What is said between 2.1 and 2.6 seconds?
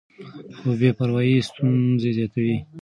زیاتوي.